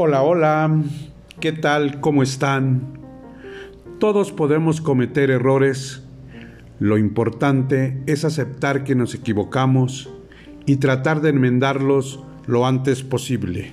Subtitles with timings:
[0.00, 0.80] Hola, hola,
[1.40, 1.98] ¿qué tal?
[1.98, 3.00] ¿Cómo están?
[3.98, 6.04] Todos podemos cometer errores.
[6.78, 10.08] Lo importante es aceptar que nos equivocamos
[10.66, 13.72] y tratar de enmendarlos lo antes posible.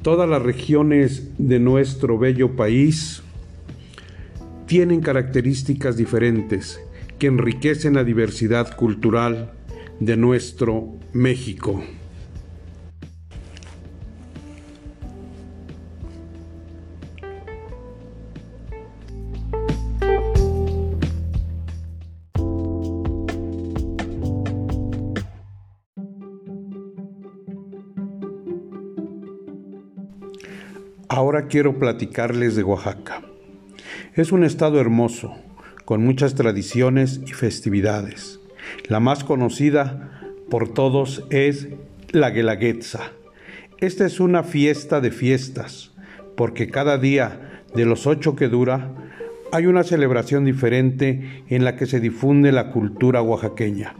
[0.00, 3.24] Todas las regiones de nuestro bello país
[4.66, 6.80] tienen características diferentes
[7.18, 9.52] que enriquecen la diversidad cultural
[10.00, 11.82] de nuestro México.
[31.08, 33.22] Ahora quiero platicarles de Oaxaca.
[34.16, 35.34] Es un estado hermoso,
[35.84, 38.40] con muchas tradiciones y festividades.
[38.88, 41.68] La más conocida por todos es
[42.12, 43.12] la Guelaguetza.
[43.76, 45.92] Esta es una fiesta de fiestas,
[46.34, 48.90] porque cada día de los ocho que dura
[49.52, 53.96] hay una celebración diferente en la que se difunde la cultura oaxaqueña,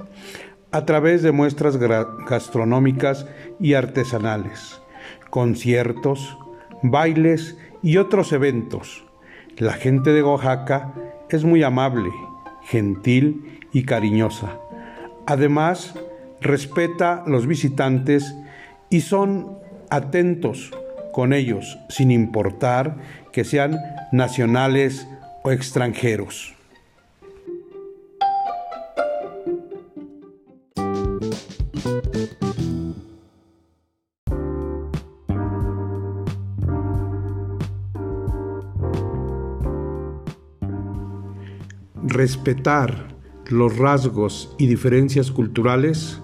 [0.73, 3.27] a través de muestras gastronómicas
[3.61, 4.81] y artesanales,
[5.29, 6.39] conciertos,
[6.83, 9.06] bailes y otros eventos.
[9.59, 10.93] La gente de Oaxaca
[11.31, 12.11] es muy amable,
[12.65, 14.59] gentil y cariñosa.
[15.27, 15.95] Además,
[16.43, 18.35] respeta a los visitantes
[18.91, 19.57] y son
[19.89, 20.73] atentos
[21.11, 22.99] con ellos, sin importar
[23.33, 23.79] que sean
[24.13, 25.09] nacionales
[25.43, 26.55] o extranjeros.
[42.05, 43.17] Respetar
[43.49, 46.21] los rasgos y diferencias culturales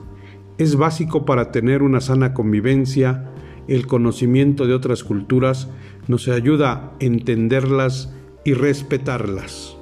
[0.59, 3.31] es básico para tener una sana convivencia.
[3.69, 5.69] El conocimiento de otras culturas
[6.09, 8.13] nos ayuda a entenderlas
[8.45, 9.77] y respetarlas.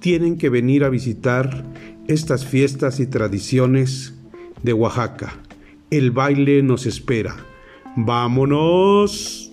[0.00, 1.64] Tienen que venir a visitar
[2.08, 4.14] estas fiestas y tradiciones
[4.62, 5.34] de Oaxaca.
[5.90, 7.36] El baile nos espera.
[7.96, 9.45] ¡Vámonos!